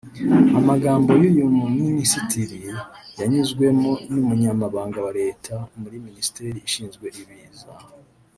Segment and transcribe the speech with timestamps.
[0.59, 2.59] Amagambo y’uyu muminisitiri
[3.17, 7.67] yunzwemo n’ Umunyamabanga wa Leta muri Minisiteri Ishinzwe Ibiza